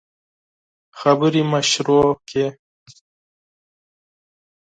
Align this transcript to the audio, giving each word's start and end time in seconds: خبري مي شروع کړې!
خبري 0.99 1.41
مي 1.49 1.61
شروع 1.71 2.09
کړې! 2.27 2.47